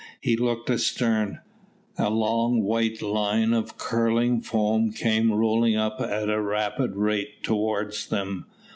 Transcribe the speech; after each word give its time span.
He 0.19 0.35
looked 0.35 0.67
astern. 0.71 1.41
A 1.95 2.09
long 2.09 2.63
white 2.63 3.03
line 3.03 3.53
of 3.53 3.77
curling 3.77 4.41
foam 4.41 4.91
came 4.93 5.31
rolling 5.31 5.75
up 5.75 6.01
at 6.01 6.27
a 6.27 6.41
rapid 6.41 6.95
rate 6.95 7.43
towards 7.43 8.07
them. 8.07 8.47